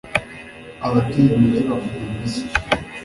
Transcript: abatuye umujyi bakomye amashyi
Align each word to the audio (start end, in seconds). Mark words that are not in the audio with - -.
abatuye 0.85 1.27
umujyi 1.35 1.61
bakomye 1.69 2.07
amashyi 2.11 2.43